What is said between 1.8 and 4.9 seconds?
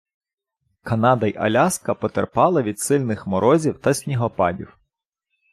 потерпали від сильних морозів та снігопадів.